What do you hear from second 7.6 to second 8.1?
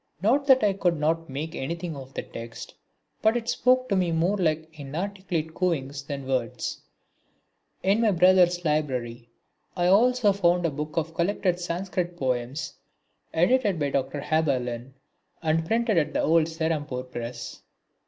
In my